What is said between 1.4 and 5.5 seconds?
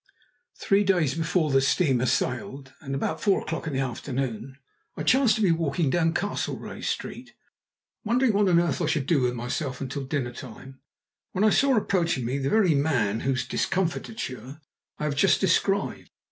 the steamer sailed, and about four o'clock in the afternoon, I chanced to